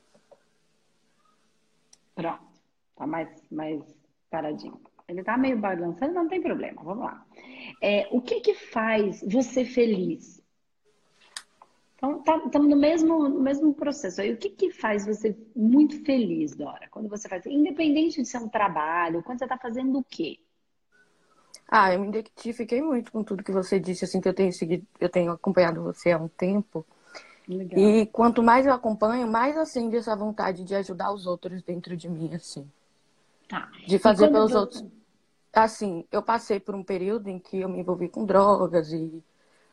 [2.15, 2.47] Pronto.
[2.97, 3.83] Tá mais, mais
[4.31, 4.81] paradinho.
[5.09, 6.83] Ele tá meio balançando, não tem problema.
[6.83, 7.25] Vamos lá.
[7.81, 10.43] É, o que que faz você feliz?
[11.97, 14.21] Então, estamos tá, no mesmo, no mesmo processo.
[14.21, 16.89] Aí, o que, que faz você muito feliz, Dora?
[16.91, 20.39] Quando você faz, independente de ser um trabalho, quando você está fazendo o quê?
[21.69, 24.87] Ah, eu me identifiquei muito com tudo que você disse, assim, que eu tenho seguido,
[25.01, 26.87] eu tenho acompanhado você há um tempo.
[27.49, 27.79] Legal.
[27.79, 32.09] E quanto mais eu acompanho, mais acende essa vontade de ajudar os outros dentro de
[32.09, 32.69] mim, assim.
[33.49, 33.71] Tá.
[33.87, 34.61] De fazer pelos eu...
[34.61, 34.85] outros.
[35.53, 39.23] Assim, eu passei por um período em que eu me envolvi com drogas e,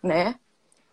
[0.02, 0.40] né?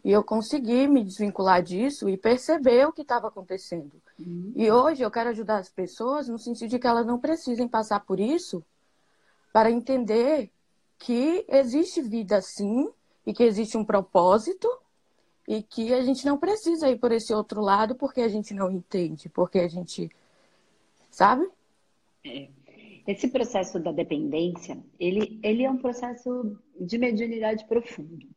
[0.03, 3.93] E eu consegui me desvincular disso e perceber o que estava acontecendo.
[4.19, 4.53] Uhum.
[4.57, 8.01] E hoje eu quero ajudar as pessoas no sentido de que elas não precisem passar
[8.01, 8.65] por isso
[9.53, 10.51] para entender
[11.01, 12.89] que existe vida sim
[13.27, 14.69] e que existe um propósito
[15.49, 18.71] e que a gente não precisa ir por esse outro lado porque a gente não
[18.71, 20.11] entende, porque a gente
[21.11, 21.49] sabe?
[22.25, 22.49] É.
[23.07, 28.29] Esse processo da dependência, ele, ele é um processo de mediunidade profundo.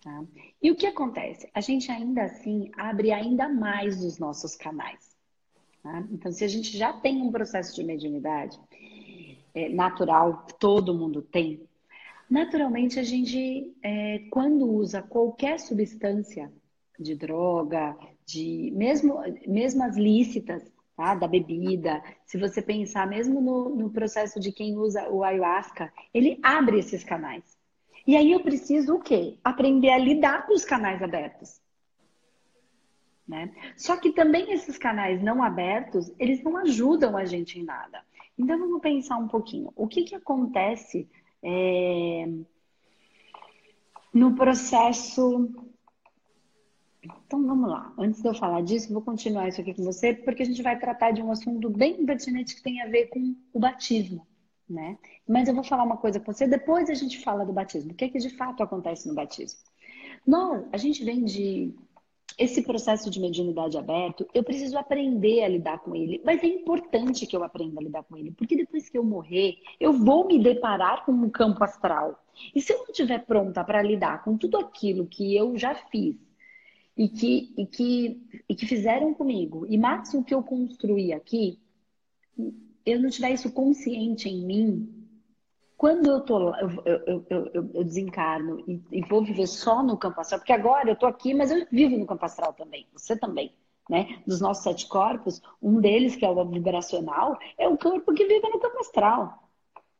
[0.00, 0.24] Tá?
[0.62, 1.50] E o que acontece?
[1.52, 5.14] A gente ainda assim abre ainda mais os nossos canais.
[5.82, 6.06] Tá?
[6.10, 8.58] Então, se a gente já tem um processo de mediunidade
[9.52, 11.68] é, natural, todo mundo tem,
[12.30, 16.52] naturalmente a gente, é, quando usa qualquer substância
[16.98, 20.62] de droga, de mesmo, mesmo as lícitas,
[20.96, 21.14] tá?
[21.14, 26.38] da bebida, se você pensar mesmo no, no processo de quem usa o ayahuasca, ele
[26.42, 27.56] abre esses canais.
[28.06, 29.38] E aí eu preciso o quê?
[29.42, 31.60] Aprender a lidar com os canais abertos.
[33.26, 33.54] Né?
[33.76, 38.02] Só que também esses canais não abertos, eles não ajudam a gente em nada.
[38.36, 39.72] Então vamos pensar um pouquinho.
[39.74, 41.08] O que, que acontece
[41.44, 42.26] é,
[44.12, 45.48] no processo.
[47.26, 47.92] Então vamos lá.
[47.98, 50.78] Antes de eu falar disso, vou continuar isso aqui com você, porque a gente vai
[50.78, 54.26] tratar de um assunto bem pertinente que tem a ver com o batismo
[54.68, 54.98] né?
[55.28, 57.92] Mas eu vou falar uma coisa com você, depois a gente fala do batismo.
[57.92, 59.60] O que, é que de fato acontece no batismo?
[60.26, 61.74] Nós, a gente vem de
[62.36, 67.26] esse processo de mediunidade aberto, eu preciso aprender a lidar com ele, mas é importante
[67.26, 70.38] que eu aprenda a lidar com ele, porque depois que eu morrer, eu vou me
[70.38, 72.20] deparar com um campo astral.
[72.54, 76.16] E se eu não estiver pronta para lidar com tudo aquilo que eu já fiz
[76.96, 81.60] e que, e que, e que fizeram comigo, e mais o que eu construí aqui,
[82.84, 84.93] eu não tiver isso consciente em mim,
[85.84, 90.18] quando eu tô eu, eu, eu, eu desencarno e, e, vou viver só no campo
[90.18, 93.54] astral, porque agora eu tô aqui, mas eu vivo no campo astral também, você também,
[93.90, 94.22] né?
[94.26, 98.48] Dos nossos sete corpos, um deles, que é o vibracional, é o corpo que vive
[98.48, 99.43] no campo astral,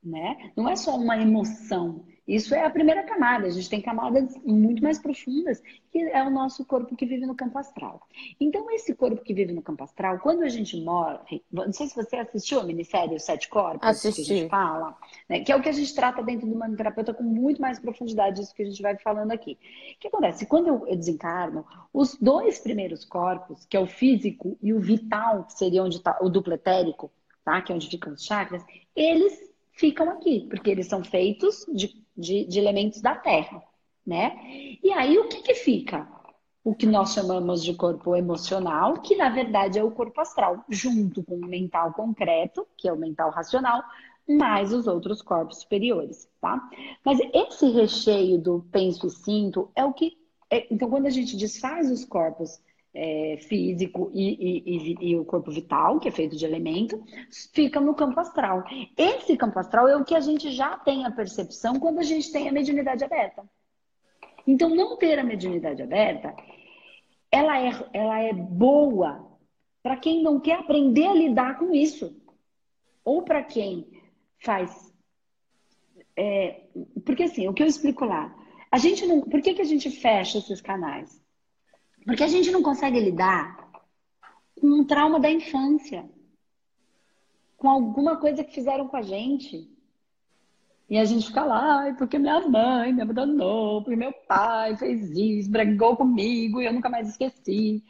[0.04, 0.50] né?
[0.56, 3.46] Não é só uma emoção, isso é a primeira camada.
[3.46, 5.62] A gente tem camadas muito mais profundas,
[5.92, 8.00] que é o nosso corpo que vive no campo astral.
[8.40, 11.94] Então, esse corpo que vive no campo astral, quando a gente morre, não sei se
[11.94, 14.24] você assistiu a minissérie Os Sete Corpos, Assisti.
[14.24, 14.96] que a gente fala,
[15.28, 15.40] né?
[15.40, 18.54] que é o que a gente trata dentro do manoterapeuta com muito mais profundidade, isso
[18.54, 19.58] que a gente vai falando aqui.
[19.96, 20.46] O que acontece?
[20.46, 25.44] Quando eu, eu desencarno, os dois primeiros corpos, que é o físico e o vital,
[25.44, 27.12] que seria onde está o duplo etérico,
[27.44, 27.60] tá?
[27.60, 28.64] que é onde ficam os chakras,
[28.96, 33.62] eles ficam aqui, porque eles são feitos de de, de elementos da Terra,
[34.06, 34.38] né?
[34.82, 36.08] E aí o que, que fica?
[36.62, 41.22] O que nós chamamos de corpo emocional, que na verdade é o corpo astral, junto
[41.22, 43.82] com o mental concreto, que é o mental racional,
[44.26, 46.58] mais os outros corpos superiores, tá?
[47.04, 50.16] Mas esse recheio do penso e sinto é o que.
[50.50, 52.58] É, então, quando a gente desfaz os corpos
[52.94, 57.02] é, físico e, e, e, e, o corpo vital, que é feito de elemento,
[57.52, 58.64] fica no campo astral.
[58.96, 62.30] Esse campo astral é o que a gente já tem a percepção quando a gente
[62.30, 63.42] tem a mediunidade aberta.
[64.46, 66.34] Então, não ter a mediunidade aberta,
[67.32, 69.26] ela é, ela é boa
[69.82, 72.16] para quem não quer aprender a lidar com isso.
[73.04, 73.86] Ou para quem
[74.38, 74.94] faz.
[76.16, 76.62] É,
[77.04, 78.34] porque assim, o que eu explico lá,
[78.70, 79.20] a gente não.
[79.20, 81.23] Por que, que a gente fecha esses canais?
[82.04, 83.56] Porque a gente não consegue lidar
[84.60, 86.08] com um trauma da infância,
[87.56, 89.70] com alguma coisa que fizeram com a gente.
[90.88, 95.50] E a gente fica lá, porque minha mãe me abandonou, porque meu pai fez isso,
[95.50, 97.82] brigou comigo e eu nunca mais esqueci.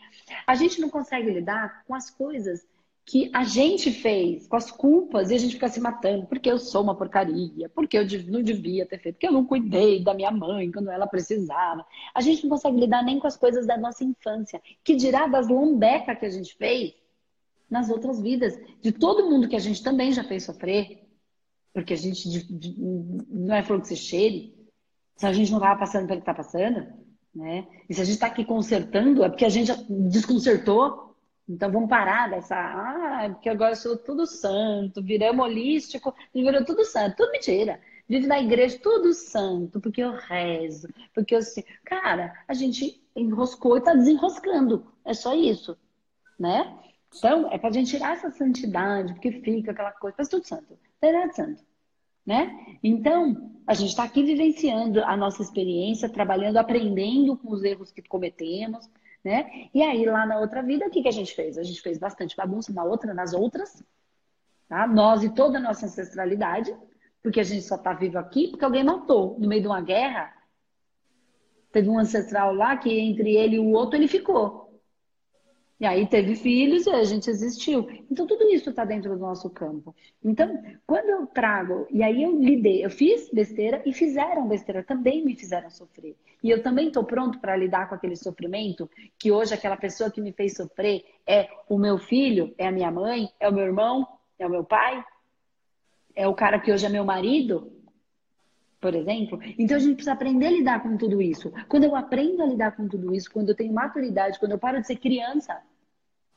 [0.46, 2.64] A gente não consegue lidar com as coisas
[3.06, 6.58] que a gente fez com as culpas e a gente fica se matando porque eu
[6.58, 10.30] sou uma porcaria, porque eu não devia ter feito, porque eu não cuidei da minha
[10.30, 11.84] mãe quando ela precisava.
[12.14, 15.48] A gente não consegue lidar nem com as coisas da nossa infância, que dirá das
[15.48, 16.94] lombecas que a gente fez
[17.68, 21.06] nas outras vidas, de todo mundo que a gente também já fez sofrer,
[21.74, 22.46] porque a gente
[23.28, 24.54] não é flor que se cheire,
[25.16, 26.86] se a gente não estava passando pelo que está passando,
[27.34, 27.66] né?
[27.88, 31.03] E se a gente está aqui consertando, é porque a gente já desconcertou
[31.48, 36.84] então vamos parar dessa, ah, porque agora eu sou tudo santo, viramos holístico, virou tudo
[36.84, 37.80] santo, tudo mentira.
[38.08, 41.64] Vive na igreja tudo santo, porque eu rezo, porque eu sei.
[41.84, 44.86] Cara, a gente enroscou e tá desenroscando.
[45.04, 45.76] É só isso,
[46.38, 46.78] né?
[47.16, 50.78] Então, é pra gente tirar essa santidade, porque fica aquela coisa, faz tudo santo, não
[51.00, 51.62] tem nada santo,
[52.26, 52.78] né?
[52.82, 58.02] Então, a gente está aqui vivenciando a nossa experiência, trabalhando, aprendendo com os erros que
[58.02, 58.90] cometemos,
[59.24, 59.68] né?
[59.72, 61.56] E aí, lá na outra vida, o que, que a gente fez?
[61.56, 63.82] A gente fez bastante bagunça na outra, nas outras,
[64.68, 64.86] tá?
[64.86, 66.76] Nós e toda a nossa ancestralidade,
[67.22, 70.32] porque a gente só está vivo aqui porque alguém matou no meio de uma guerra.
[71.72, 74.63] Teve um ancestral lá que entre ele e o outro ele ficou.
[75.84, 77.86] E aí teve filhos e a gente existiu.
[78.10, 79.94] Então tudo isso está dentro do nosso campo.
[80.24, 85.22] Então, quando eu trago, e aí eu lidei, eu fiz besteira e fizeram besteira, também
[85.22, 86.16] me fizeram sofrer.
[86.42, 90.22] E eu também estou pronto para lidar com aquele sofrimento, que hoje aquela pessoa que
[90.22, 94.08] me fez sofrer é o meu filho, é a minha mãe, é o meu irmão,
[94.38, 95.04] é o meu pai,
[96.16, 97.70] é o cara que hoje é meu marido,
[98.80, 99.38] por exemplo.
[99.58, 101.52] Então a gente precisa aprender a lidar com tudo isso.
[101.68, 104.80] Quando eu aprendo a lidar com tudo isso, quando eu tenho maturidade, quando eu paro
[104.80, 105.60] de ser criança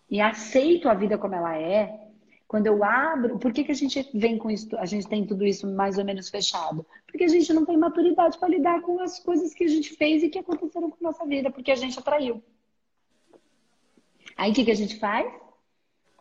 [0.10, 2.08] e aceito a vida como ela é,
[2.48, 5.46] quando eu abro, por que, que a gente vem com isso, a gente tem tudo
[5.46, 6.86] isso mais ou menos fechado?
[7.06, 10.24] Porque a gente não tem maturidade para lidar com as coisas que a gente fez
[10.24, 12.42] e que aconteceram com a nossa vida, porque a gente atraiu.
[14.38, 15.30] Aí o que, que a gente faz?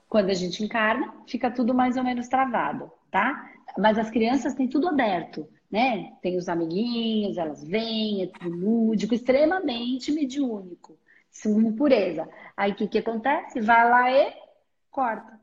[0.09, 3.53] Quando a gente encarna, fica tudo mais ou menos travado, tá?
[3.79, 6.13] Mas as crianças têm tudo aberto né?
[6.23, 10.99] Tem os amiguinhos, elas vêm, é tudo lúdico, extremamente mediúnico,
[11.45, 12.29] uma pureza.
[12.57, 13.61] Aí o que, que acontece?
[13.61, 14.35] Vai lá e
[14.91, 15.41] corta.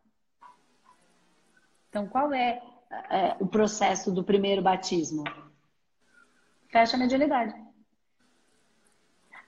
[1.89, 2.61] Então, qual é,
[3.09, 5.23] é o processo do primeiro batismo?
[6.69, 7.53] Fecha a mediunidade.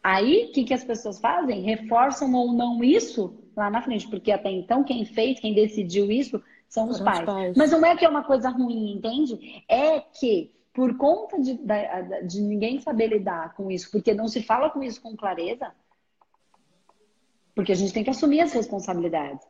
[0.03, 1.63] Aí, o que, que as pessoas fazem?
[1.63, 6.43] Reforçam ou não isso lá na frente, porque até então quem fez, quem decidiu isso,
[6.67, 7.25] são os pais.
[7.25, 7.57] pais.
[7.57, 9.63] Mas não é que é uma coisa ruim, entende?
[9.67, 14.43] É que por conta de, de, de ninguém saber lidar com isso, porque não se
[14.43, 15.71] fala com isso com clareza,
[17.55, 19.47] porque a gente tem que assumir as responsabilidades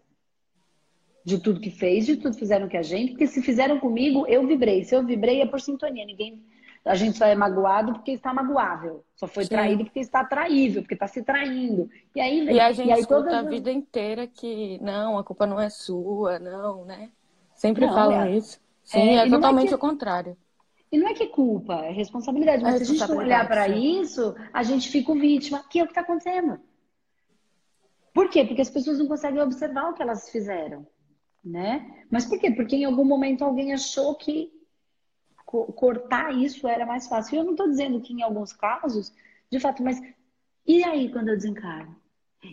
[1.25, 4.27] de tudo que fez, de tudo que fizeram com a gente, porque se fizeram comigo,
[4.27, 4.83] eu vibrei.
[4.83, 6.05] Se eu vibrei é por sintonia.
[6.05, 6.39] Ninguém,
[6.85, 9.03] a gente só é magoado porque está magoável.
[9.15, 9.49] Só foi Sim.
[9.49, 11.89] traído porque está traível, porque está se traindo.
[12.15, 13.33] E aí E a gente e aí, escuta todas...
[13.33, 17.09] a vida inteira que não, a culpa não é sua, não, né?
[17.55, 18.37] Sempre não, falam é...
[18.37, 18.59] isso.
[18.83, 19.75] Sim, é, é totalmente é que...
[19.75, 20.37] o contrário.
[20.91, 22.61] E não é que é culpa, é responsabilidade.
[22.61, 25.87] Mas é se a gente olhar para isso, a gente fica vítima, que é o
[25.87, 26.59] que está acontecendo.
[28.15, 28.45] Por quê?
[28.45, 30.87] Porque as pessoas não conseguem observar o que elas fizeram,
[31.43, 32.05] né?
[32.09, 32.49] Mas por quê?
[32.49, 34.53] Porque em algum momento alguém achou que
[35.43, 37.35] cortar isso era mais fácil.
[37.35, 39.13] Eu não estou dizendo que em alguns casos,
[39.51, 40.01] de fato, mas
[40.65, 41.93] e aí quando eu desencarno?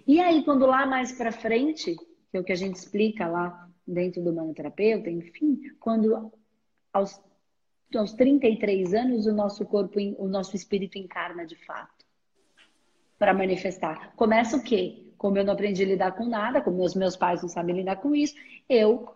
[0.05, 3.69] E aí quando lá mais para frente, que é o que a gente explica lá
[3.87, 6.33] dentro do manoterapeuta, enfim, quando
[6.93, 7.23] aos
[7.97, 12.05] aos 33 anos, o nosso corpo, o nosso espírito encarna de fato
[13.17, 14.13] para manifestar.
[14.17, 15.12] Começa o quê?
[15.23, 17.95] Como eu não aprendi a lidar com nada, como os meus pais não sabem lidar
[17.95, 18.35] com isso,
[18.69, 19.15] eu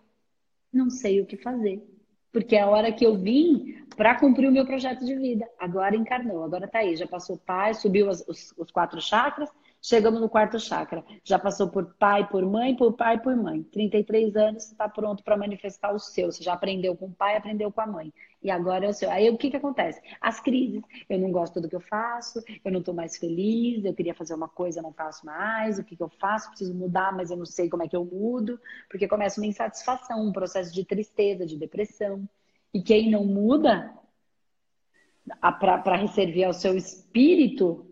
[0.71, 1.85] não sei o que fazer.
[2.31, 5.45] Porque é a hora que eu vim para cumprir o meu projeto de vida.
[5.59, 6.95] Agora encarnou, agora tá aí.
[6.95, 9.49] Já passou pai, subiu os, os, os quatro chakras,
[9.81, 11.03] Chegamos no quarto chakra.
[11.23, 13.63] Já passou por pai, por mãe, por pai, por mãe.
[13.63, 16.31] 33 anos, está pronto para manifestar o seu.
[16.31, 18.13] Você já aprendeu com o pai, aprendeu com a mãe.
[18.47, 19.11] E agora o seu.
[19.11, 20.01] Aí o que, que acontece?
[20.21, 20.81] As crises.
[21.09, 24.33] Eu não gosto do que eu faço, eu não estou mais feliz, eu queria fazer
[24.33, 25.77] uma coisa, não faço mais.
[25.77, 26.47] O que, que eu faço?
[26.51, 28.57] Preciso mudar, mas eu não sei como é que eu mudo.
[28.89, 32.25] Porque começa uma insatisfação, um processo de tristeza, de depressão.
[32.73, 33.93] E quem não muda
[35.41, 37.85] para receber ao seu espírito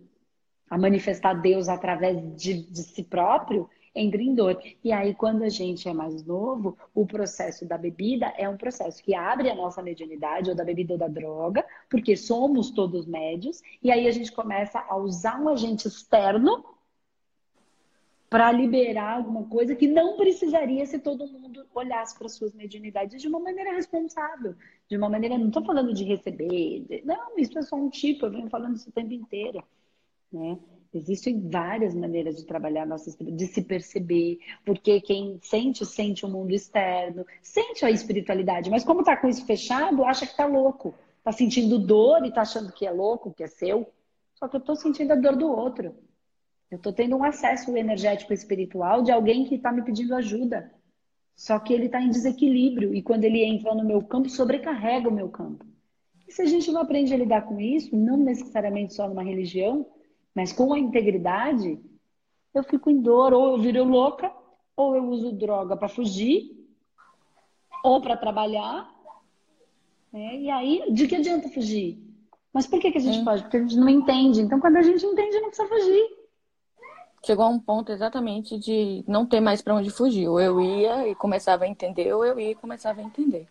[0.69, 4.61] a manifestar Deus através de, de si próprio, em dor.
[4.83, 9.01] E aí, quando a gente é mais novo, o processo da bebida é um processo
[9.01, 13.61] que abre a nossa mediunidade, ou da bebida ou da droga, porque somos todos médios,
[13.81, 16.63] e aí a gente começa a usar um agente externo
[18.29, 23.27] para liberar alguma coisa que não precisaria se todo mundo olhasse para suas mediunidades de
[23.29, 24.55] uma maneira responsável,
[24.89, 28.31] de uma maneira, não estou falando de receber, não, isso é só um tipo, eu
[28.31, 29.63] venho falando isso o tempo inteiro.
[30.33, 30.59] Né?
[30.97, 36.51] Existem várias maneiras de trabalhar nossa de se perceber, porque quem sente, sente o mundo
[36.51, 40.95] externo, sente a espiritualidade, mas como tá com isso fechado, acha que tá louco.
[41.23, 43.91] Tá sentindo dor e tá achando que é louco, que é seu.
[44.35, 45.95] Só que eu tô sentindo a dor do outro.
[46.71, 50.71] Eu tô tendo um acesso energético espiritual de alguém que tá me pedindo ajuda.
[51.35, 55.13] Só que ele tá em desequilíbrio e quando ele entra no meu campo, sobrecarrega o
[55.13, 55.65] meu campo.
[56.27, 59.85] E se a gente não aprende a lidar com isso, não necessariamente só numa religião,
[60.35, 61.79] mas com a integridade,
[62.53, 64.31] eu fico em dor, ou eu viro louca,
[64.75, 66.51] ou eu uso droga para fugir,
[67.81, 68.93] ou para trabalhar.
[70.11, 70.37] Né?
[70.41, 71.97] E aí, de que adianta fugir?
[72.51, 73.25] Mas por que, que a gente hum.
[73.25, 73.43] pode?
[73.43, 74.41] Porque a gente não entende.
[74.41, 76.25] Então, quando a gente entende, não precisa fugir.
[77.25, 80.27] Chegou a um ponto exatamente de não ter mais para onde fugir.
[80.27, 83.47] Ou eu ia e começava a entender, ou eu ia e começava a entender.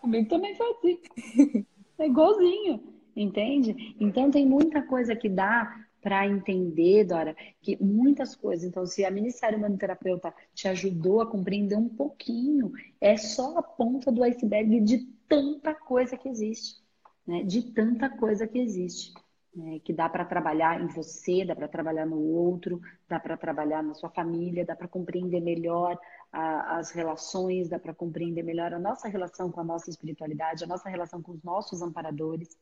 [0.00, 1.64] Comigo também foi assim.
[1.98, 2.82] é igualzinho,
[3.14, 3.96] entende?
[4.00, 8.64] Então, tem muita coisa que dá para entender, Dora, que muitas coisas.
[8.64, 14.10] Então, se a Ministério Humanoterapeuta te ajudou a compreender um pouquinho, é só a ponta
[14.10, 16.82] do iceberg de tanta coisa que existe,
[17.26, 17.42] né?
[17.42, 19.12] De tanta coisa que existe.
[19.54, 19.80] Né?
[19.84, 23.92] Que dá para trabalhar em você, dá para trabalhar no outro, dá para trabalhar na
[23.92, 25.98] sua família, dá para compreender melhor
[26.32, 30.66] a, as relações, dá para compreender melhor a nossa relação com a nossa espiritualidade, a
[30.66, 32.56] nossa relação com os nossos amparadores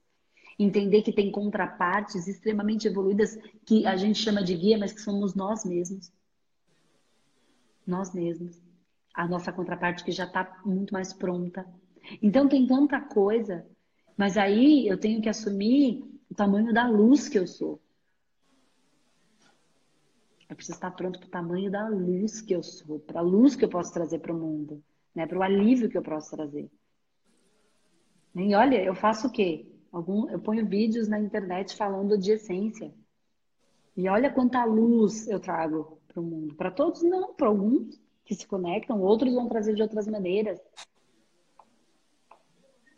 [0.59, 5.35] entender que tem contrapartes extremamente evoluídas que a gente chama de guia, mas que somos
[5.35, 6.13] nós mesmos.
[7.87, 8.61] Nós mesmos.
[9.15, 11.67] A nossa contraparte que já está muito mais pronta.
[12.23, 13.67] Então tem tanta coisa,
[14.17, 17.81] mas aí eu tenho que assumir o tamanho da luz que eu sou.
[20.49, 23.57] Eu preciso estar pronto para o tamanho da luz que eu sou, para a luz
[23.57, 24.83] que eu posso trazer para o mundo,
[25.15, 25.27] né?
[25.27, 26.71] para o alívio que eu posso trazer.
[28.35, 29.67] E olha, eu faço o quê?
[29.97, 32.93] Algum, eu ponho vídeos na internet falando de essência.
[33.97, 36.55] E olha quanta luz eu trago para o mundo.
[36.55, 37.33] Para todos, não.
[37.33, 40.61] Para alguns que se conectam, outros vão trazer de outras maneiras.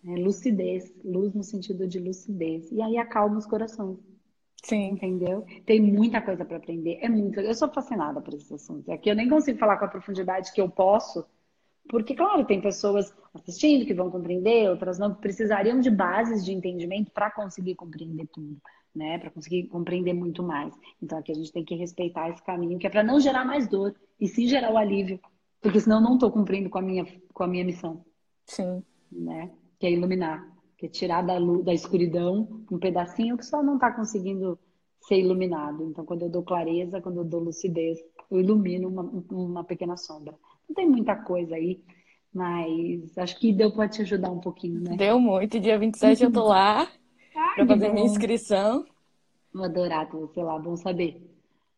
[0.05, 0.93] É lucidez.
[1.05, 2.69] Luz no sentido de lucidez.
[2.73, 4.01] E aí acalma os corações.
[4.65, 4.89] Sim.
[4.89, 5.47] Entendeu?
[5.65, 6.99] Tem muita coisa para aprender.
[7.01, 7.39] É muito.
[7.39, 8.89] Eu sou fascinada por esses assuntos.
[8.89, 11.25] Aqui eu nem consigo falar com a profundidade que eu posso
[11.89, 17.11] porque, claro, tem pessoas assistindo que vão compreender, outras não, precisariam de bases de entendimento
[17.11, 18.57] para conseguir compreender tudo,
[18.95, 19.19] né?
[19.19, 20.75] Para conseguir compreender muito mais.
[21.03, 23.67] Então, aqui a gente tem que respeitar esse caminho, que é para não gerar mais
[23.69, 25.19] dor, e sim gerar o alívio.
[25.61, 28.05] Porque senão eu não estou cumprindo com a, minha, com a minha missão.
[28.45, 28.83] Sim.
[29.11, 29.51] Né?
[29.79, 30.47] Que é iluminar.
[30.77, 34.59] Que é tirar da, luz, da escuridão um pedacinho que só não está conseguindo
[35.01, 35.85] ser iluminado.
[35.85, 37.99] Então, quando eu dou clareza, quando eu dou lucidez,
[38.31, 40.35] eu ilumino uma, uma pequena sombra.
[40.69, 41.83] Não tem muita coisa aí,
[42.33, 44.97] mas acho que deu para te ajudar um pouquinho, né?
[44.97, 45.59] Deu muito.
[45.59, 46.87] Dia 27 eu tô lá
[47.55, 48.85] para fazer minha inscrição.
[49.53, 51.27] Vou adorar ter você lá, bom saber.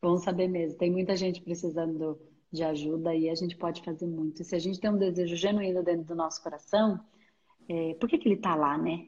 [0.03, 0.79] Bom saber mesmo.
[0.79, 2.19] Tem muita gente precisando
[2.53, 4.43] de ajuda e a gente pode fazer muito.
[4.43, 6.99] Se a gente tem um desejo genuíno dentro do nosso coração,
[7.69, 7.95] é...
[7.95, 9.07] por que, que ele tá lá, né?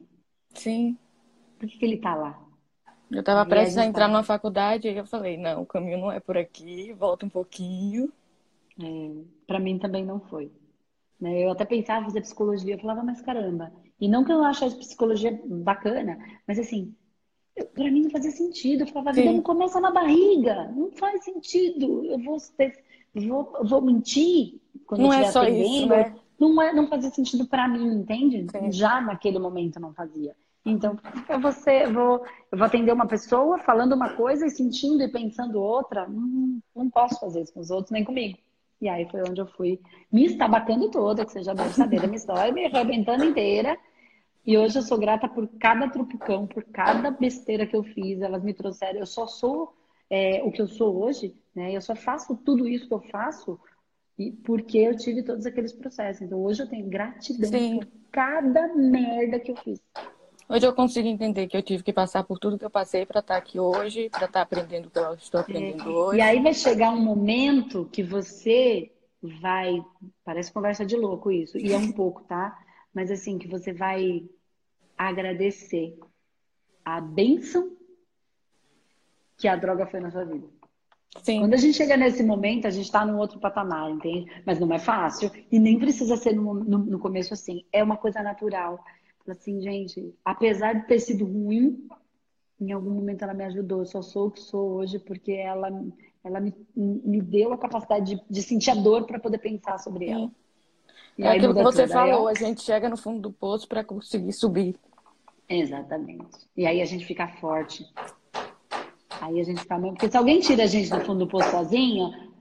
[0.53, 0.97] Sim.
[1.59, 2.39] Por que, que ele tá lá?
[3.11, 4.11] Eu estava prestes a entrar tá...
[4.11, 8.11] numa faculdade e eu falei, não, o caminho não é por aqui, volta um pouquinho.
[8.81, 9.11] É,
[9.45, 10.51] para mim também não foi.
[11.19, 11.43] Né?
[11.43, 13.71] Eu até pensava em fazer psicologia, eu falava, mas caramba.
[13.99, 16.17] E não que eu achasse psicologia bacana,
[16.47, 16.95] mas assim,
[17.73, 18.81] para mim não fazia sentido.
[18.81, 22.03] Eu falava, a vida não começa na barriga, não faz sentido.
[22.05, 26.15] Eu vou, ter, vou, vou mentir quando não é só isso, né?
[26.39, 28.45] Não, é, não fazia sentido para mim, entende?
[28.51, 28.71] Sim.
[28.71, 30.35] Já naquele momento não fazia.
[30.65, 30.97] Então,
[31.29, 35.11] eu vou, ser, vou, eu vou atender uma pessoa falando uma coisa e sentindo e
[35.11, 36.07] pensando outra.
[36.07, 38.37] Não, não posso fazer isso com os outros, nem comigo.
[38.83, 39.79] E aí foi onde eu fui
[40.11, 43.77] me estabacando toda, que você já deve saber da minha história, me arrebentando inteira.
[44.45, 48.21] E hoje eu sou grata por cada trupucão, por cada besteira que eu fiz.
[48.21, 48.99] Elas me trouxeram.
[48.99, 49.73] Eu só sou
[50.09, 51.73] é, o que eu sou hoje, né?
[51.73, 53.57] Eu só faço tudo isso que eu faço
[54.43, 56.21] porque eu tive todos aqueles processos.
[56.21, 57.79] Então hoje eu tenho gratidão Sim.
[57.79, 59.81] por cada merda que eu fiz.
[60.47, 63.19] Hoje eu consigo entender que eu tive que passar por tudo que eu passei para
[63.19, 65.87] estar tá aqui hoje, para estar tá aprendendo o que eu estou aprendendo é.
[65.87, 66.17] hoje.
[66.17, 68.91] E aí vai chegar um momento que você
[69.21, 69.81] vai.
[70.23, 72.57] Parece conversa de louco isso, e é um pouco, tá?
[72.93, 74.23] Mas assim, que você vai
[74.97, 75.97] agradecer
[76.83, 77.75] a bênção
[79.37, 80.47] que a droga foi na sua vida.
[81.21, 81.39] Sim.
[81.41, 84.31] Quando a gente chega nesse momento, a gente está num outro patamar, entende?
[84.45, 87.65] Mas não é fácil e nem precisa ser no, no, no começo assim.
[87.71, 88.83] É uma coisa natural
[89.31, 91.87] assim, gente, apesar de ter sido ruim,
[92.59, 93.79] em algum momento ela me ajudou.
[93.79, 95.69] Eu só sou o que sou hoje porque ela,
[96.23, 100.09] ela me, me deu a capacidade de, de sentir a dor para poder pensar sobre
[100.09, 100.31] ela.
[101.17, 104.33] E é aquilo que você falou, a gente chega no fundo do poço para conseguir
[104.33, 104.75] subir.
[105.47, 106.47] Exatamente.
[106.57, 107.85] E aí a gente fica forte.
[109.21, 109.95] Aí a gente fica mesmo.
[109.95, 112.32] Porque se alguém tira a gente do fundo do poço sozinha,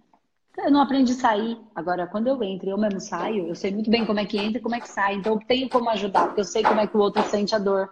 [0.59, 1.59] eu não aprendi a sair.
[1.74, 4.59] Agora, quando eu entro eu mesmo saio, eu sei muito bem como é que entra
[4.59, 5.14] e como é que sai.
[5.14, 7.59] Então, eu tenho como ajudar, porque eu sei como é que o outro sente a
[7.59, 7.90] dor.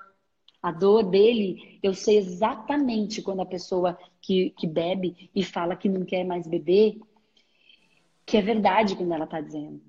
[0.63, 5.89] A dor dele, eu sei exatamente quando a pessoa que, que bebe e fala que
[5.89, 7.01] não quer mais beber,
[8.27, 9.81] que é verdade quando ela está dizendo.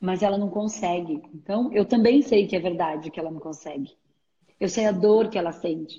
[0.00, 1.22] Mas ela não consegue.
[1.32, 3.96] Então, eu também sei que é verdade que ela não consegue.
[4.58, 5.98] Eu sei a dor que ela sente.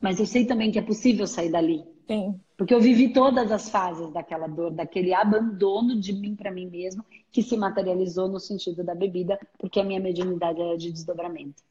[0.00, 1.84] Mas eu sei também que é possível sair dali.
[2.06, 2.40] Sim.
[2.56, 7.04] Porque eu vivi todas as fases daquela dor, daquele abandono de mim para mim mesmo,
[7.32, 11.62] que se materializou no sentido da bebida, porque a minha mediunidade era de desdobramento.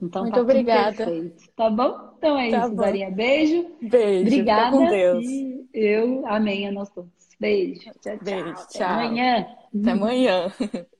[0.00, 0.96] Então Muito tá obrigada.
[0.96, 2.14] perfeito, tá bom?
[2.18, 2.76] Então é Tá isso, bom.
[2.76, 3.10] Daria.
[3.10, 3.66] Beijo.
[3.80, 4.26] Beijo.
[4.26, 4.76] Obrigada.
[4.76, 5.24] Com Deus.
[5.26, 7.10] E eu amém a nós todos.
[7.40, 7.80] Beijo.
[7.80, 8.18] Tchau, tchau.
[8.22, 8.88] Beijo, Até tchau.
[8.88, 9.46] amanhã.
[9.80, 10.52] Até amanhã.